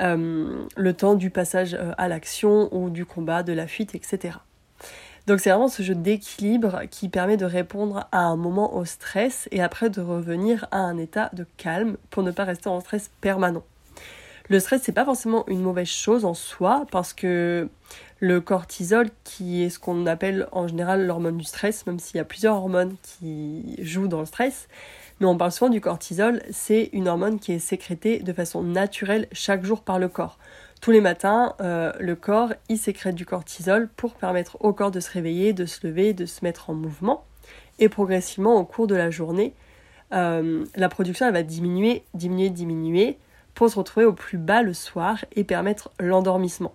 euh, 0.00 0.64
le 0.74 0.92
temps 0.94 1.16
du 1.16 1.28
passage 1.28 1.76
à 1.98 2.08
l'action 2.08 2.74
ou 2.74 2.88
du 2.88 3.04
combat, 3.04 3.42
de 3.42 3.52
la 3.52 3.66
fuite, 3.66 3.94
etc. 3.94 4.38
Donc 5.26 5.40
c'est 5.40 5.50
vraiment 5.50 5.68
ce 5.68 5.82
jeu 5.82 5.94
d'équilibre 5.94 6.82
qui 6.90 7.10
permet 7.10 7.36
de 7.36 7.44
répondre 7.44 8.08
à 8.10 8.20
un 8.20 8.36
moment 8.36 8.74
au 8.74 8.86
stress 8.86 9.48
et 9.50 9.60
après 9.60 9.90
de 9.90 10.00
revenir 10.00 10.66
à 10.70 10.78
un 10.78 10.96
état 10.96 11.28
de 11.34 11.44
calme 11.58 11.98
pour 12.08 12.22
ne 12.22 12.30
pas 12.30 12.44
rester 12.44 12.68
en 12.68 12.80
stress 12.80 13.10
permanent. 13.20 13.64
Le 14.48 14.60
stress, 14.60 14.82
c'est 14.84 14.92
pas 14.92 15.04
forcément 15.04 15.44
une 15.48 15.60
mauvaise 15.60 15.88
chose 15.88 16.24
en 16.24 16.34
soi 16.34 16.86
parce 16.92 17.12
que 17.12 17.68
le 18.20 18.40
cortisol, 18.40 19.08
qui 19.24 19.64
est 19.64 19.70
ce 19.70 19.80
qu'on 19.80 20.06
appelle 20.06 20.46
en 20.52 20.68
général 20.68 21.04
l'hormone 21.04 21.36
du 21.36 21.44
stress, 21.44 21.84
même 21.86 21.98
s'il 21.98 22.16
y 22.16 22.20
a 22.20 22.24
plusieurs 22.24 22.54
hormones 22.54 22.94
qui 23.02 23.76
jouent 23.82 24.06
dans 24.06 24.20
le 24.20 24.26
stress, 24.26 24.68
mais 25.18 25.26
on 25.26 25.36
parle 25.36 25.50
souvent 25.50 25.70
du 25.70 25.80
cortisol, 25.80 26.42
c'est 26.50 26.90
une 26.92 27.08
hormone 27.08 27.40
qui 27.40 27.52
est 27.52 27.58
sécrétée 27.58 28.20
de 28.20 28.32
façon 28.32 28.62
naturelle 28.62 29.26
chaque 29.32 29.64
jour 29.64 29.80
par 29.80 29.98
le 29.98 30.08
corps. 30.08 30.38
Tous 30.80 30.92
les 30.92 31.00
matins, 31.00 31.54
euh, 31.60 31.92
le 31.98 32.14
corps, 32.14 32.52
il 32.68 32.78
sécrète 32.78 33.16
du 33.16 33.26
cortisol 33.26 33.88
pour 33.96 34.14
permettre 34.14 34.58
au 34.60 34.72
corps 34.72 34.90
de 34.92 35.00
se 35.00 35.10
réveiller, 35.10 35.54
de 35.54 35.66
se 35.66 35.84
lever, 35.86 36.12
de 36.12 36.26
se 36.26 36.44
mettre 36.44 36.70
en 36.70 36.74
mouvement. 36.74 37.24
Et 37.78 37.88
progressivement, 37.88 38.54
au 38.54 38.64
cours 38.64 38.86
de 38.86 38.94
la 38.94 39.10
journée, 39.10 39.54
euh, 40.12 40.64
la 40.76 40.88
production 40.88 41.30
va 41.32 41.42
diminuer, 41.42 42.04
diminuer, 42.14 42.50
diminuer 42.50 43.18
pour 43.56 43.70
se 43.70 43.76
retrouver 43.76 44.06
au 44.06 44.12
plus 44.12 44.38
bas 44.38 44.62
le 44.62 44.74
soir 44.74 45.24
et 45.32 45.42
permettre 45.42 45.90
l'endormissement. 45.98 46.74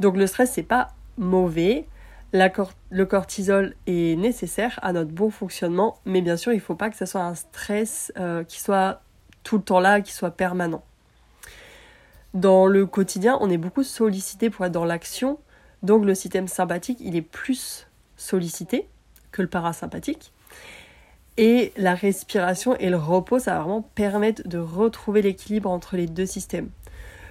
Donc 0.00 0.16
le 0.16 0.26
stress, 0.26 0.50
c'est 0.52 0.62
pas 0.62 0.88
mauvais. 1.18 1.86
le 2.32 3.04
cortisol 3.04 3.74
est 3.86 4.16
nécessaire 4.16 4.80
à 4.82 4.94
notre 4.94 5.12
bon 5.12 5.30
fonctionnement, 5.30 5.98
mais 6.06 6.22
bien 6.22 6.38
sûr, 6.38 6.52
il 6.52 6.56
ne 6.56 6.62
faut 6.62 6.74
pas 6.74 6.88
que 6.88 6.96
ce 6.96 7.04
soit 7.04 7.20
un 7.20 7.34
stress 7.34 8.10
euh, 8.18 8.42
qui 8.42 8.58
soit 8.58 9.02
tout 9.44 9.58
le 9.58 9.62
temps 9.62 9.80
là, 9.80 10.00
qui 10.00 10.12
soit 10.12 10.30
permanent. 10.30 10.82
Dans 12.32 12.66
le 12.66 12.86
quotidien, 12.86 13.36
on 13.42 13.50
est 13.50 13.58
beaucoup 13.58 13.82
sollicité 13.82 14.48
pour 14.48 14.64
être 14.64 14.72
dans 14.72 14.86
l'action, 14.86 15.38
donc 15.82 16.06
le 16.06 16.14
système 16.14 16.48
sympathique, 16.48 16.98
il 17.00 17.16
est 17.16 17.22
plus 17.22 17.86
sollicité 18.16 18.88
que 19.30 19.42
le 19.42 19.48
parasympathique. 19.48 20.32
Et 21.38 21.72
la 21.76 21.94
respiration 21.94 22.76
et 22.76 22.90
le 22.90 22.96
repos, 22.96 23.38
ça 23.38 23.54
va 23.54 23.60
vraiment 23.60 23.88
permettre 23.94 24.46
de 24.46 24.58
retrouver 24.58 25.22
l'équilibre 25.22 25.70
entre 25.70 25.96
les 25.96 26.06
deux 26.06 26.26
systèmes. 26.26 26.68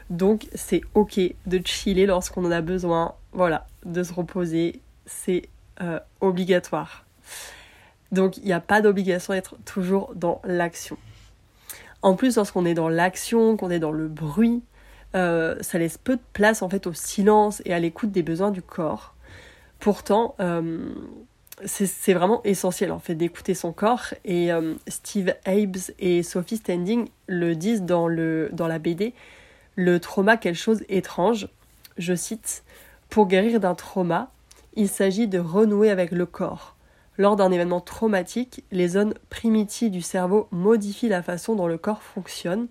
Donc 0.09 0.47
c'est 0.55 0.81
ok 0.93 1.19
de 1.45 1.61
chiller 1.65 2.05
lorsqu'on 2.05 2.45
en 2.45 2.51
a 2.51 2.61
besoin, 2.61 3.15
voilà, 3.31 3.67
de 3.85 4.03
se 4.03 4.11
reposer, 4.11 4.81
c'est 5.05 5.43
euh, 5.81 5.99
obligatoire. 6.19 7.05
Donc 8.11 8.37
il 8.37 8.43
n'y 8.43 8.53
a 8.53 8.59
pas 8.59 8.81
d'obligation 8.81 9.33
d'être 9.33 9.55
toujours 9.65 10.13
dans 10.15 10.41
l'action. 10.43 10.97
En 12.01 12.15
plus, 12.15 12.35
lorsqu'on 12.35 12.65
est 12.65 12.73
dans 12.73 12.89
l'action, 12.89 13.55
qu'on 13.55 13.69
est 13.69 13.79
dans 13.79 13.91
le 13.91 14.07
bruit, 14.07 14.63
euh, 15.15 15.55
ça 15.61 15.77
laisse 15.77 15.97
peu 15.97 16.15
de 16.15 16.21
place 16.33 16.61
en 16.61 16.69
fait 16.69 16.87
au 16.87 16.93
silence 16.93 17.61
et 17.65 17.73
à 17.73 17.79
l'écoute 17.79 18.11
des 18.11 18.23
besoins 18.23 18.51
du 18.51 18.61
corps. 18.61 19.13
Pourtant, 19.79 20.35
euh, 20.39 20.93
c'est 21.65 22.13
vraiment 22.13 22.41
essentiel 22.43 22.91
en 22.91 22.99
fait 22.99 23.15
d'écouter 23.15 23.53
son 23.53 23.71
corps. 23.71 24.13
Et 24.25 24.51
euh, 24.51 24.73
Steve 24.87 25.33
Abes 25.45 25.91
et 25.99 26.23
Sophie 26.23 26.57
Standing 26.57 27.07
le 27.27 27.55
disent 27.55 27.83
dans, 27.83 28.09
dans 28.09 28.67
la 28.67 28.79
BD 28.79 29.13
le 29.75 29.99
trauma 29.99 30.37
quelque 30.37 30.57
chose 30.57 30.83
étrange 30.89 31.47
je 31.97 32.13
cite 32.13 32.63
pour 33.09 33.27
guérir 33.27 33.59
d'un 33.59 33.75
trauma 33.75 34.31
il 34.75 34.87
s'agit 34.87 35.27
de 35.27 35.39
renouer 35.39 35.89
avec 35.89 36.11
le 36.11 36.25
corps. 36.25 36.75
Lors 37.17 37.35
d'un 37.35 37.51
événement 37.51 37.81
traumatique 37.81 38.63
les 38.71 38.89
zones 38.89 39.13
primitives 39.29 39.91
du 39.91 40.01
cerveau 40.01 40.47
modifient 40.51 41.09
la 41.09 41.21
façon 41.21 41.55
dont 41.55 41.67
le 41.67 41.77
corps 41.77 42.03
fonctionne 42.03 42.67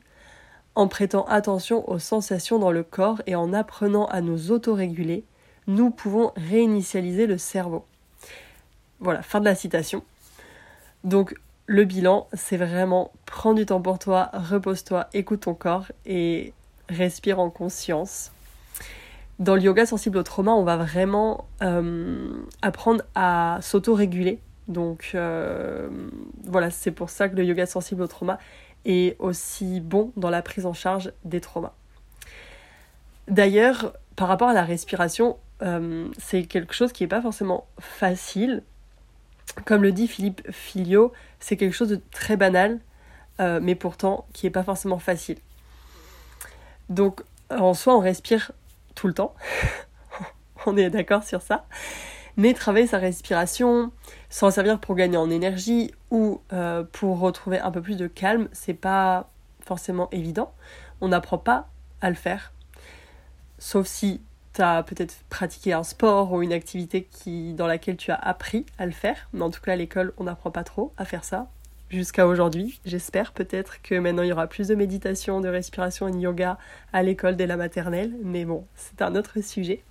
en 0.74 0.88
prêtant 0.88 1.24
attention 1.24 1.88
aux 1.90 1.98
sensations 1.98 2.58
dans 2.58 2.70
le 2.70 2.82
corps 2.82 3.22
et 3.26 3.34
en 3.34 3.52
apprenant 3.52 4.06
à 4.06 4.20
nous 4.20 4.50
autoréguler 4.50 5.24
nous 5.66 5.90
pouvons 5.90 6.32
réinitialiser 6.36 7.26
le 7.26 7.38
cerveau 7.38 7.84
voilà, 9.00 9.22
fin 9.22 9.40
de 9.40 9.44
la 9.44 9.54
citation. 9.54 10.02
Donc 11.04 11.34
le 11.66 11.84
bilan, 11.84 12.26
c'est 12.32 12.56
vraiment 12.56 13.12
prends 13.26 13.54
du 13.54 13.66
temps 13.66 13.80
pour 13.80 13.98
toi, 13.98 14.30
repose-toi, 14.32 15.08
écoute 15.14 15.40
ton 15.40 15.54
corps 15.54 15.86
et 16.04 16.52
respire 16.88 17.38
en 17.38 17.50
conscience. 17.50 18.32
Dans 19.38 19.54
le 19.54 19.62
yoga 19.62 19.86
sensible 19.86 20.18
au 20.18 20.22
trauma, 20.22 20.52
on 20.52 20.64
va 20.64 20.76
vraiment 20.76 21.46
euh, 21.62 22.28
apprendre 22.60 23.02
à 23.14 23.58
s'auto-réguler. 23.62 24.38
Donc 24.68 25.12
euh, 25.14 25.88
voilà, 26.44 26.70
c'est 26.70 26.90
pour 26.90 27.08
ça 27.08 27.28
que 27.28 27.36
le 27.36 27.44
yoga 27.44 27.66
sensible 27.66 28.02
au 28.02 28.06
trauma 28.06 28.38
est 28.84 29.16
aussi 29.18 29.80
bon 29.80 30.12
dans 30.16 30.30
la 30.30 30.42
prise 30.42 30.66
en 30.66 30.74
charge 30.74 31.12
des 31.24 31.40
traumas. 31.40 31.72
D'ailleurs, 33.28 33.94
par 34.16 34.28
rapport 34.28 34.48
à 34.48 34.54
la 34.54 34.64
respiration, 34.64 35.38
euh, 35.62 36.08
c'est 36.18 36.44
quelque 36.44 36.74
chose 36.74 36.92
qui 36.92 37.04
n'est 37.04 37.08
pas 37.08 37.22
forcément 37.22 37.66
facile 37.78 38.62
comme 39.64 39.82
le 39.82 39.92
dit 39.92 40.08
Philippe 40.08 40.50
Filio, 40.50 41.12
c'est 41.38 41.56
quelque 41.56 41.74
chose 41.74 41.88
de 41.88 42.00
très 42.10 42.36
banal, 42.36 42.80
euh, 43.40 43.60
mais 43.62 43.74
pourtant 43.74 44.26
qui 44.32 44.46
n'est 44.46 44.50
pas 44.50 44.62
forcément 44.62 44.98
facile. 44.98 45.38
Donc 46.88 47.22
en 47.50 47.74
soi, 47.74 47.96
on 47.96 48.00
respire 48.00 48.52
tout 48.94 49.06
le 49.06 49.14
temps, 49.14 49.34
on 50.66 50.76
est 50.76 50.90
d'accord 50.90 51.24
sur 51.24 51.42
ça, 51.42 51.66
mais 52.36 52.54
travailler 52.54 52.86
sa 52.86 52.98
respiration, 52.98 53.92
s'en 54.28 54.50
servir 54.50 54.78
pour 54.78 54.94
gagner 54.94 55.16
en 55.16 55.30
énergie 55.30 55.92
ou 56.10 56.40
euh, 56.52 56.84
pour 56.92 57.18
retrouver 57.18 57.58
un 57.58 57.70
peu 57.70 57.82
plus 57.82 57.96
de 57.96 58.06
calme, 58.06 58.48
c'est 58.52 58.74
pas 58.74 59.28
forcément 59.64 60.08
évident. 60.10 60.52
On 61.00 61.08
n'apprend 61.08 61.38
pas 61.38 61.68
à 62.00 62.08
le 62.08 62.16
faire, 62.16 62.52
sauf 63.58 63.86
si 63.86 64.20
tu 64.54 64.62
as 64.62 64.82
peut-être 64.82 65.14
pratiqué 65.28 65.72
un 65.72 65.82
sport 65.82 66.32
ou 66.32 66.42
une 66.42 66.52
activité 66.52 67.08
qui, 67.10 67.54
dans 67.54 67.66
laquelle 67.66 67.96
tu 67.96 68.10
as 68.10 68.16
appris 68.16 68.66
à 68.78 68.86
le 68.86 68.92
faire. 68.92 69.28
Mais 69.32 69.42
en 69.42 69.50
tout 69.50 69.60
cas, 69.60 69.72
à 69.72 69.76
l'école, 69.76 70.12
on 70.18 70.24
n'apprend 70.24 70.50
pas 70.50 70.64
trop 70.64 70.92
à 70.96 71.04
faire 71.04 71.24
ça. 71.24 71.48
jusqu'à 71.90 72.26
aujourd'hui. 72.26 72.80
J'espère 72.84 73.32
peut-être 73.32 73.82
que 73.82 73.96
maintenant 73.96 74.22
il 74.22 74.28
y 74.28 74.32
aura 74.32 74.46
plus 74.46 74.68
de 74.68 74.74
méditation, 74.76 75.40
de 75.40 75.48
respiration 75.48 76.06
et 76.06 76.12
de 76.12 76.18
yoga 76.18 76.56
à 76.92 77.02
l'école 77.02 77.36
dès 77.36 77.48
la 77.48 77.56
maternelle, 77.56 78.12
mais 78.22 78.44
bon, 78.44 78.64
c'est 78.76 79.02
un 79.02 79.16
autre 79.16 79.40
sujet. 79.40 79.82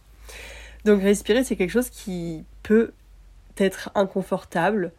Donc 0.85 1.01
respirer, 1.01 1.43
c'est 1.43 1.55
quelque 1.57 1.71
chose 1.71 1.89
qui 1.89 2.45
peut 2.63 2.93
être 3.57 3.91
inconfortable 3.95 4.93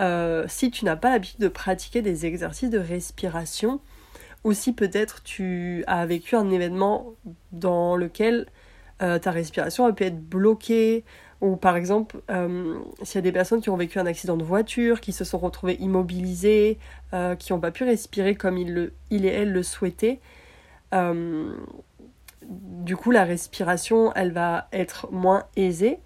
euh, 0.00 0.44
si 0.46 0.70
tu 0.70 0.84
n'as 0.84 0.96
pas 0.96 1.10
l'habitude 1.10 1.40
de 1.40 1.48
pratiquer 1.48 2.02
des 2.02 2.26
exercices 2.26 2.70
de 2.70 2.78
respiration 2.78 3.80
ou 4.44 4.52
si 4.52 4.72
peut-être 4.72 5.22
tu 5.22 5.82
as 5.86 6.06
vécu 6.06 6.36
un 6.36 6.50
événement 6.50 7.14
dans 7.52 7.96
lequel 7.96 8.46
euh, 9.02 9.18
ta 9.18 9.30
respiration 9.30 9.84
a 9.84 9.92
pu 9.92 10.04
être 10.04 10.20
bloquée, 10.20 11.04
ou 11.42 11.56
par 11.56 11.76
exemple, 11.76 12.16
euh, 12.30 12.78
s'il 13.02 13.16
y 13.16 13.18
a 13.18 13.22
des 13.22 13.32
personnes 13.32 13.60
qui 13.60 13.68
ont 13.68 13.76
vécu 13.76 13.98
un 13.98 14.06
accident 14.06 14.36
de 14.36 14.44
voiture, 14.44 15.00
qui 15.00 15.12
se 15.12 15.24
sont 15.24 15.38
retrouvées 15.38 15.76
immobilisées, 15.80 16.78
euh, 17.12 17.34
qui 17.34 17.52
n'ont 17.52 17.60
pas 17.60 17.70
pu 17.70 17.84
respirer 17.84 18.34
comme 18.34 18.56
il, 18.56 18.72
le, 18.72 18.92
et 19.10 19.26
elle 19.26 19.52
le 19.52 19.62
souhaitaient, 19.62 20.20
du 22.42 22.96
coup 22.96 23.10
la 23.10 23.24
respiration, 23.24 24.12
elle 24.14 24.32
va 24.32 24.68
être 24.72 25.12
moins 25.12 25.44
aisée. 25.56 25.98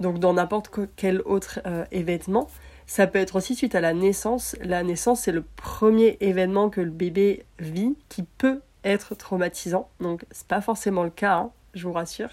Donc 0.00 0.18
dans 0.18 0.34
n'importe 0.34 0.70
quel 0.96 1.22
autre 1.22 1.60
événement, 1.92 2.50
ça 2.86 3.06
peut 3.06 3.20
être 3.20 3.36
aussi 3.36 3.54
suite 3.54 3.74
à 3.74 3.80
la 3.80 3.94
naissance. 3.94 4.54
La 4.60 4.82
naissance, 4.82 5.22
c'est 5.22 5.32
le 5.32 5.42
premier 5.56 6.18
événement 6.20 6.68
que 6.68 6.82
le 6.82 6.90
bébé 6.90 7.46
vit 7.58 7.96
qui 8.10 8.24
peut 8.24 8.60
être 8.82 9.14
traumatisant. 9.14 9.88
Donc 10.00 10.26
c'est 10.30 10.46
pas 10.46 10.60
forcément 10.60 11.04
le 11.04 11.10
cas. 11.10 11.36
Hein 11.36 11.50
je 11.74 11.86
vous 11.86 11.92
rassure. 11.92 12.30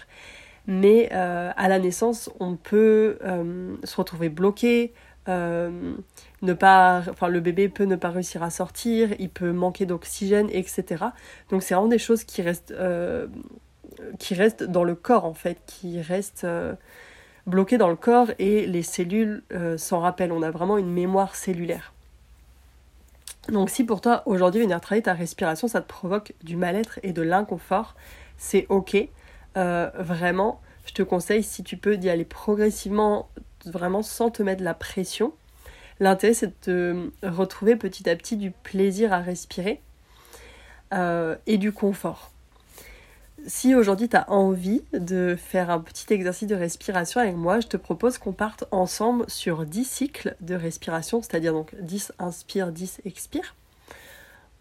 Mais 0.66 1.08
euh, 1.12 1.50
à 1.56 1.68
la 1.68 1.78
naissance, 1.78 2.30
on 2.38 2.56
peut 2.56 3.18
euh, 3.24 3.74
se 3.82 3.96
retrouver 3.96 4.28
bloqué, 4.28 4.92
euh, 5.28 5.94
ne 6.42 6.52
pas, 6.52 7.02
enfin, 7.10 7.28
le 7.28 7.40
bébé 7.40 7.68
peut 7.68 7.84
ne 7.84 7.96
pas 7.96 8.10
réussir 8.10 8.42
à 8.42 8.50
sortir, 8.50 9.10
il 9.18 9.30
peut 9.30 9.52
manquer 9.52 9.86
d'oxygène, 9.86 10.48
etc. 10.50 11.04
Donc 11.50 11.62
c'est 11.62 11.74
vraiment 11.74 11.88
des 11.88 11.98
choses 11.98 12.24
qui 12.24 12.42
restent, 12.42 12.74
qui 14.18 14.34
restent 14.34 14.64
dans 14.64 14.84
le 14.84 14.94
corps 14.94 15.24
en 15.24 15.34
fait, 15.34 15.58
qui 15.66 16.00
restent 16.00 16.46
bloquées 17.46 17.78
dans 17.78 17.88
le 17.88 17.96
corps 17.96 18.28
et 18.38 18.66
les 18.66 18.82
cellules 18.82 19.42
s'en 19.76 20.00
rappellent. 20.00 20.32
On 20.32 20.42
a 20.42 20.50
vraiment 20.50 20.78
une 20.78 20.92
mémoire 20.92 21.36
cellulaire. 21.36 21.92
Donc 23.48 23.70
si 23.70 23.84
pour 23.84 24.00
toi 24.00 24.22
aujourd'hui 24.26 24.60
venir 24.60 24.80
travailler 24.80 25.02
ta 25.02 25.14
respiration, 25.14 25.66
ça 25.66 25.80
te 25.80 25.88
provoque 25.88 26.32
du 26.44 26.56
mal-être 26.56 27.00
et 27.02 27.12
de 27.12 27.22
l'inconfort, 27.22 27.94
c'est 28.38 28.66
ok. 28.68 29.08
Euh, 29.56 29.90
vraiment, 29.98 30.60
je 30.86 30.92
te 30.92 31.02
conseille, 31.02 31.42
si 31.42 31.62
tu 31.62 31.76
peux, 31.76 31.96
d'y 31.96 32.10
aller 32.10 32.24
progressivement, 32.24 33.28
vraiment 33.66 34.02
sans 34.02 34.30
te 34.30 34.42
mettre 34.42 34.62
la 34.62 34.74
pression. 34.74 35.32
L'intérêt, 36.00 36.34
c'est 36.34 36.68
de 36.68 37.12
retrouver 37.22 37.76
petit 37.76 38.08
à 38.08 38.16
petit 38.16 38.36
du 38.36 38.50
plaisir 38.50 39.12
à 39.12 39.20
respirer 39.20 39.80
euh, 40.92 41.36
et 41.46 41.58
du 41.58 41.72
confort. 41.72 42.30
Si 43.46 43.74
aujourd'hui 43.74 44.08
tu 44.08 44.16
as 44.16 44.30
envie 44.30 44.82
de 44.92 45.36
faire 45.36 45.70
un 45.70 45.80
petit 45.80 46.12
exercice 46.12 46.46
de 46.46 46.54
respiration 46.54 47.20
avec 47.20 47.34
moi, 47.34 47.60
je 47.60 47.66
te 47.66 47.76
propose 47.76 48.18
qu'on 48.18 48.32
parte 48.32 48.64
ensemble 48.70 49.24
sur 49.28 49.66
10 49.66 49.84
cycles 49.84 50.36
de 50.40 50.54
respiration, 50.54 51.22
c'est-à-dire 51.22 51.52
donc 51.52 51.74
10 51.80 52.12
inspire, 52.18 52.70
10 52.70 53.00
expire. 53.04 53.54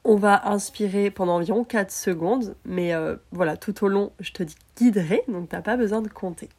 On 0.03 0.15
va 0.15 0.47
inspirer 0.49 1.11
pendant 1.11 1.35
environ 1.35 1.63
4 1.63 1.91
secondes, 1.91 2.55
mais 2.65 2.93
euh, 2.93 3.15
voilà, 3.31 3.55
tout 3.55 3.83
au 3.83 3.87
long, 3.87 4.11
je 4.19 4.31
te 4.31 4.41
dis 4.41 4.55
guiderai, 4.75 5.23
donc 5.27 5.49
t'as 5.49 5.61
pas 5.61 5.77
besoin 5.77 6.01
de 6.01 6.07
compter. 6.07 6.49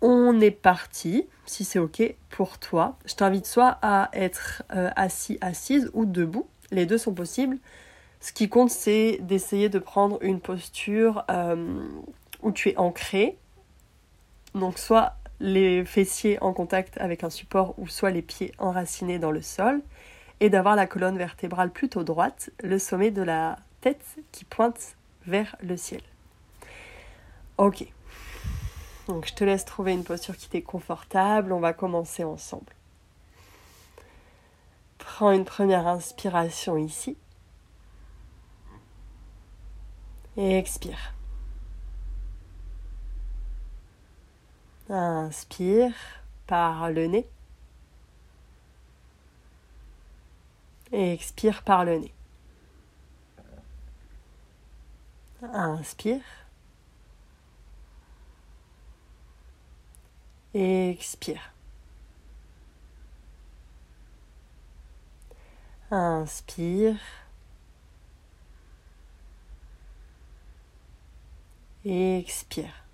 On 0.00 0.40
est 0.40 0.50
parti, 0.52 1.26
si 1.44 1.64
c'est 1.64 1.78
ok 1.78 2.14
pour 2.30 2.58
toi. 2.58 2.96
Je 3.04 3.14
t'invite 3.14 3.46
soit 3.46 3.78
à 3.82 4.08
être 4.12 4.62
euh, 4.74 4.90
assis, 4.96 5.38
assise 5.40 5.90
ou 5.92 6.04
debout. 6.04 6.46
Les 6.70 6.86
deux 6.86 6.98
sont 6.98 7.12
possibles. 7.12 7.58
Ce 8.20 8.32
qui 8.32 8.48
compte, 8.48 8.70
c'est 8.70 9.18
d'essayer 9.20 9.68
de 9.68 9.78
prendre 9.78 10.18
une 10.22 10.40
posture 10.40 11.24
euh, 11.30 11.82
où 12.42 12.52
tu 12.52 12.70
es 12.70 12.76
ancré. 12.78 13.36
Donc 14.54 14.78
soit 14.78 15.16
les 15.40 15.84
fessiers 15.84 16.40
en 16.42 16.52
contact 16.52 16.96
avec 16.98 17.24
un 17.24 17.30
support 17.30 17.74
ou 17.78 17.86
soit 17.88 18.10
les 18.10 18.22
pieds 18.22 18.52
enracinés 18.58 19.18
dans 19.18 19.30
le 19.30 19.42
sol 19.42 19.82
et 20.40 20.50
d'avoir 20.50 20.76
la 20.76 20.86
colonne 20.86 21.18
vertébrale 21.18 21.70
plutôt 21.70 22.04
droite, 22.04 22.50
le 22.62 22.78
sommet 22.78 23.10
de 23.10 23.22
la 23.22 23.58
tête 23.80 24.04
qui 24.32 24.44
pointe 24.44 24.96
vers 25.26 25.56
le 25.60 25.76
ciel. 25.76 26.02
Ok. 27.56 27.86
Donc 29.08 29.26
je 29.26 29.34
te 29.34 29.42
laisse 29.42 29.64
trouver 29.64 29.92
une 29.92 30.04
posture 30.04 30.36
qui 30.36 30.48
t'est 30.48 30.62
confortable. 30.62 31.52
On 31.52 31.60
va 31.60 31.72
commencer 31.72 32.24
ensemble. 32.24 32.72
Prends 34.98 35.32
une 35.32 35.44
première 35.44 35.86
inspiration 35.86 36.76
ici. 36.76 37.16
Et 40.36 40.56
expire. 40.56 41.14
Inspire 44.88 45.92
par 46.46 46.90
le 46.90 47.06
nez. 47.06 47.28
Et 50.92 51.12
expire 51.12 51.62
par 51.62 51.84
le 51.84 51.98
nez. 51.98 52.14
Inspire. 55.42 56.20
Expire. 60.54 61.52
Inspire. 65.90 66.96
Expire. 71.84 72.84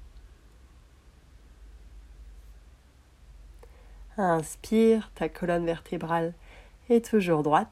Inspire, 4.17 5.11
ta 5.15 5.29
colonne 5.29 5.67
vertébrale 5.67 6.35
est 6.89 7.05
toujours 7.05 7.43
droite. 7.43 7.71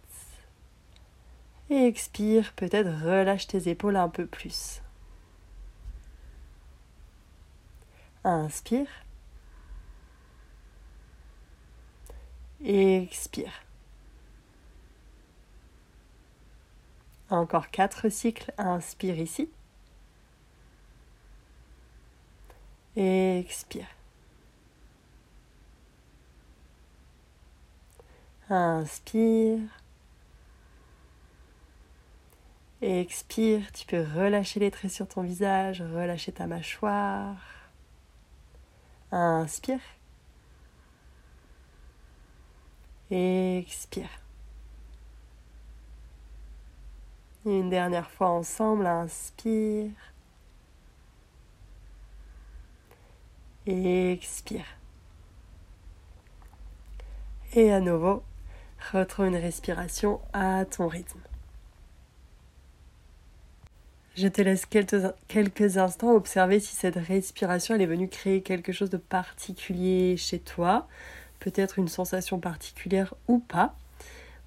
Et 1.71 1.87
expire, 1.87 2.53
peut-être 2.55 2.91
relâche 3.05 3.47
tes 3.47 3.69
épaules 3.69 3.97
un 3.97 4.09
peu 4.09 4.27
plus. 4.27 4.83
Inspire. 8.25 8.89
Et 12.65 13.03
expire. 13.03 13.53
Encore 17.31 17.71
quatre 17.71 18.09
cycles. 18.11 18.53
Inspire 18.59 19.19
ici. 19.19 19.51
Et 22.97 23.39
expire. 23.39 23.89
Inspire. 28.53 29.61
Expire, 32.83 33.73
tu 33.73 33.87
peux 33.87 34.03
relâcher 34.03 34.61
les 34.61 34.71
traits 34.71 34.91
sur 34.91 35.09
ton 35.09 35.23
visage, 35.23 35.81
relâcher 35.81 36.33
ta 36.33 36.47
mâchoire. 36.47 37.37
Inspire. 39.11 39.81
Expire. 43.11 44.11
une 47.47 47.71
dernière 47.71 48.11
fois 48.11 48.29
ensemble, 48.29 48.87
inspire. 48.87 49.91
Expire. 53.67 54.67
Et 57.55 57.73
à 57.73 57.81
nouveau, 57.81 58.23
retrouve 58.93 59.27
une 59.27 59.37
respiration 59.37 60.21
à 60.33 60.65
ton 60.65 60.89
rythme. 60.89 61.21
Je 64.15 64.29
te 64.29 64.43
laisse 64.43 64.67
quelques, 64.67 65.79
instants 65.79 66.13
observer 66.13 66.61
si 66.61 66.77
cette 66.77 66.97
respiration 66.97 67.75
elle 67.75 67.83
est 67.83 67.87
venue 67.87 68.09
créer 68.09 68.43
quelque 68.43 68.71
chose 68.71 68.91
de 68.91 68.99
particulier 68.99 70.19
chez 70.19 70.39
toi, 70.39 70.87
peut-être 71.41 71.79
une 71.79 71.89
sensation 71.89 72.39
particulière 72.39 73.15
ou 73.27 73.39
pas. 73.39 73.75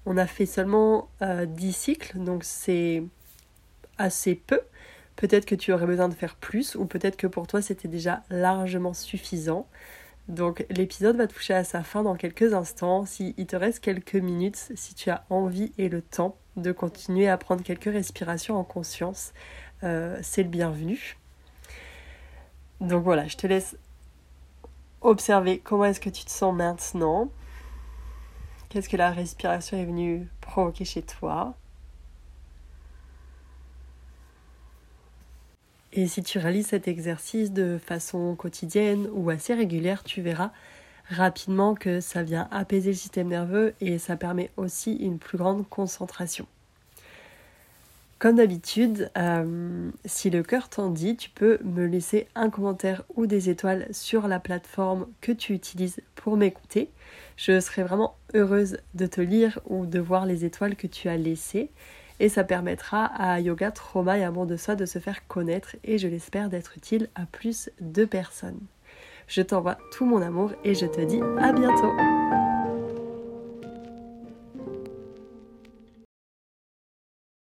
On 0.04 0.16
a 0.18 0.26
fait 0.26 0.46
seulement 0.46 1.08
10 1.20 1.24
euh, 1.24 1.72
cycles, 1.72 2.18
donc 2.18 2.44
c'est 2.44 3.02
assez 3.98 4.36
peu. 4.36 4.60
Peut-être 5.16 5.46
que 5.46 5.56
tu 5.56 5.72
aurais 5.72 5.86
besoin 5.86 6.08
de 6.08 6.14
faire 6.14 6.36
plus, 6.36 6.76
ou 6.76 6.84
peut-être 6.84 7.16
que 7.16 7.26
pour 7.26 7.48
toi 7.48 7.60
c'était 7.60 7.88
déjà 7.88 8.22
largement 8.30 8.94
suffisant. 8.94 9.66
Donc 10.28 10.66
l'épisode 10.70 11.16
va 11.16 11.26
toucher 11.28 11.54
à 11.54 11.62
sa 11.62 11.82
fin 11.82 12.02
dans 12.02 12.16
quelques 12.16 12.52
instants. 12.52 13.06
S'il 13.06 13.34
te 13.46 13.56
reste 13.56 13.80
quelques 13.80 14.16
minutes, 14.16 14.72
si 14.74 14.94
tu 14.94 15.10
as 15.10 15.24
envie 15.30 15.72
et 15.78 15.88
le 15.88 16.02
temps 16.02 16.36
de 16.56 16.72
continuer 16.72 17.28
à 17.28 17.36
prendre 17.36 17.62
quelques 17.62 17.84
respirations 17.84 18.56
en 18.56 18.64
conscience, 18.64 19.32
euh, 19.84 20.18
c'est 20.22 20.42
le 20.42 20.48
bienvenu. 20.48 21.16
Donc 22.80 23.04
voilà, 23.04 23.28
je 23.28 23.36
te 23.36 23.46
laisse 23.46 23.76
observer 25.00 25.60
comment 25.60 25.84
est-ce 25.84 26.00
que 26.00 26.10
tu 26.10 26.24
te 26.24 26.30
sens 26.30 26.54
maintenant. 26.54 27.30
Qu'est-ce 28.68 28.88
que 28.88 28.96
la 28.96 29.12
respiration 29.12 29.78
est 29.78 29.84
venue 29.84 30.28
provoquer 30.40 30.84
chez 30.84 31.02
toi 31.02 31.54
Et 35.98 36.06
si 36.06 36.22
tu 36.22 36.38
réalises 36.38 36.66
cet 36.66 36.88
exercice 36.88 37.52
de 37.52 37.78
façon 37.78 38.34
quotidienne 38.36 39.08
ou 39.14 39.30
assez 39.30 39.54
régulière, 39.54 40.04
tu 40.04 40.20
verras 40.20 40.52
rapidement 41.08 41.74
que 41.74 42.00
ça 42.00 42.22
vient 42.22 42.48
apaiser 42.50 42.90
le 42.90 42.96
système 42.96 43.28
nerveux 43.28 43.72
et 43.80 43.96
ça 43.96 44.16
permet 44.16 44.50
aussi 44.58 44.94
une 44.96 45.18
plus 45.18 45.38
grande 45.38 45.66
concentration. 45.66 46.46
Comme 48.18 48.36
d'habitude, 48.36 49.10
euh, 49.16 49.90
si 50.04 50.28
le 50.28 50.42
cœur 50.42 50.68
t'en 50.68 50.90
dit, 50.90 51.16
tu 51.16 51.30
peux 51.30 51.58
me 51.64 51.86
laisser 51.86 52.28
un 52.34 52.50
commentaire 52.50 53.04
ou 53.14 53.26
des 53.26 53.48
étoiles 53.48 53.86
sur 53.90 54.28
la 54.28 54.38
plateforme 54.38 55.06
que 55.22 55.32
tu 55.32 55.54
utilises 55.54 56.00
pour 56.14 56.36
m'écouter. 56.36 56.90
Je 57.38 57.58
serai 57.58 57.82
vraiment 57.82 58.16
heureuse 58.34 58.78
de 58.94 59.06
te 59.06 59.22
lire 59.22 59.60
ou 59.66 59.86
de 59.86 59.98
voir 59.98 60.26
les 60.26 60.44
étoiles 60.44 60.76
que 60.76 60.86
tu 60.86 61.08
as 61.08 61.16
laissées 61.16 61.70
et 62.20 62.28
ça 62.28 62.44
permettra 62.44 63.04
à 63.04 63.40
Yoga 63.40 63.70
Trauma 63.70 64.18
et 64.18 64.24
Amour 64.24 64.46
de 64.46 64.56
Soi 64.56 64.74
de 64.74 64.86
se 64.86 64.98
faire 64.98 65.26
connaître 65.26 65.76
et 65.84 65.98
je 65.98 66.08
l'espère 66.08 66.48
d'être 66.48 66.76
utile 66.76 67.08
à 67.14 67.26
plus 67.26 67.70
de 67.80 68.04
personnes. 68.04 68.60
Je 69.28 69.42
t'envoie 69.42 69.78
tout 69.92 70.06
mon 70.06 70.22
amour 70.22 70.52
et 70.64 70.74
je 70.74 70.86
te 70.86 71.00
dis 71.00 71.20
à 71.38 71.52
bientôt 71.52 71.92